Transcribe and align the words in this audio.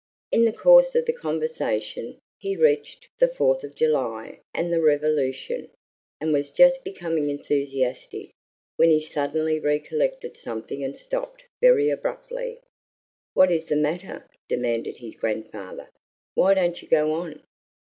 In 0.31 0.45
the 0.45 0.51
course 0.51 0.95
of 0.95 1.05
the 1.05 1.13
conversation, 1.13 2.17
he 2.39 2.57
reached 2.57 3.07
the 3.19 3.27
Fourth 3.27 3.63
of 3.63 3.75
July 3.75 4.39
and 4.51 4.73
the 4.73 4.81
Revolution, 4.81 5.69
and 6.19 6.33
was 6.33 6.49
just 6.49 6.83
becoming 6.83 7.29
enthusiastic, 7.29 8.31
when 8.77 8.89
he 8.89 8.99
suddenly 8.99 9.59
recollected 9.59 10.35
something 10.37 10.83
and 10.83 10.97
stopped 10.97 11.45
very 11.61 11.91
abruptly. 11.91 12.59
"What 13.35 13.51
is 13.51 13.65
the 13.67 13.75
matter?" 13.75 14.25
demanded 14.49 14.97
his 14.97 15.13
grandfather. 15.13 15.87
"Why 16.33 16.55
don't 16.55 16.81
you 16.81 16.87
go 16.87 17.13
on?" 17.13 17.43